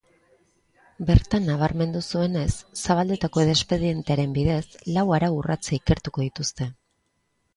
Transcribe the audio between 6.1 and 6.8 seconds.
dituzte.